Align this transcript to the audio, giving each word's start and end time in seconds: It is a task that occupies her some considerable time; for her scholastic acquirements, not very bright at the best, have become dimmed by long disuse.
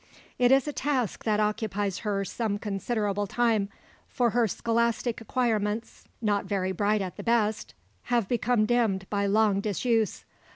It 0.39 0.51
is 0.51 0.67
a 0.67 0.73
task 0.73 1.25
that 1.25 1.39
occupies 1.39 1.99
her 1.99 2.25
some 2.25 2.57
considerable 2.57 3.27
time; 3.27 3.69
for 4.09 4.31
her 4.31 4.47
scholastic 4.47 5.21
acquirements, 5.21 6.05
not 6.23 6.45
very 6.45 6.71
bright 6.71 7.03
at 7.03 7.17
the 7.17 7.23
best, 7.23 7.75
have 8.05 8.27
become 8.27 8.65
dimmed 8.65 9.07
by 9.11 9.27
long 9.27 9.59
disuse. 9.61 10.25